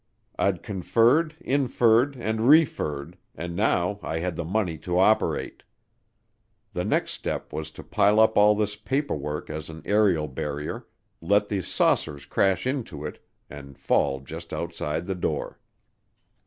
I'd 0.35 0.63
conferred, 0.63 1.35
inferred, 1.41 2.15
and 2.19 2.49
referred, 2.49 3.19
and 3.35 3.55
now 3.55 3.99
I 4.01 4.17
had 4.17 4.35
the 4.35 4.43
money 4.43 4.79
to 4.79 4.97
operate. 4.97 5.61
The 6.73 6.83
next 6.83 7.11
step 7.11 7.53
was 7.53 7.69
to 7.69 7.83
pile 7.83 8.19
up 8.19 8.35
all 8.35 8.55
this 8.55 8.75
paper 8.75 9.13
work 9.15 9.51
as 9.51 9.69
an 9.69 9.83
aerial 9.85 10.27
barrier, 10.27 10.87
let 11.21 11.49
the 11.49 11.61
saucers 11.61 12.25
crash 12.25 12.65
into 12.65 13.05
it, 13.05 13.23
and 13.47 13.77
fall 13.77 14.21
just 14.21 14.51
outside 14.51 15.05
the 15.05 15.13
door. 15.13 15.59